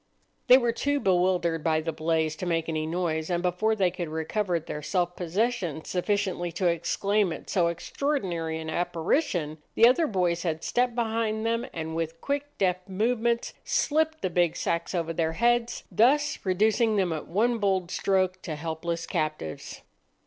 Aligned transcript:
They 0.47 0.57
were 0.57 0.71
too 0.71 0.99
bewildered 0.99 1.63
by 1.63 1.79
the 1.79 1.91
blaze 1.93 2.35
to 2.37 2.47
make 2.47 2.67
any 2.67 2.87
noise, 2.87 3.29
and 3.29 3.43
before 3.43 3.75
they 3.75 3.91
could 3.91 4.09
recover 4.09 4.59
their 4.59 4.81
self 4.81 5.15
possession 5.15 5.85
sufficiently 5.85 6.51
to 6.53 6.65
exclaim 6.65 7.31
at 7.31 7.51
so 7.51 7.67
extraordinary 7.67 8.57
an 8.57 8.67
apparition, 8.71 9.59
the 9.75 9.87
other 9.87 10.07
boys 10.07 10.41
had 10.41 10.63
stepped 10.63 10.95
behind 10.95 11.45
them, 11.45 11.67
and 11.71 11.95
with 11.95 12.19
quick, 12.19 12.57
deft 12.57 12.89
movements 12.89 13.53
slipped 13.63 14.23
the 14.23 14.31
big 14.31 14.55
sacks 14.55 14.95
over 14.95 15.13
their 15.13 15.33
heads, 15.33 15.83
thus 15.91 16.39
reducing 16.43 16.95
them 16.95 17.13
at 17.13 17.27
one 17.27 17.59
bold 17.59 17.91
stroke 17.91 18.41
to 18.41 18.55
helpless 18.55 19.05
captives. 19.05 19.81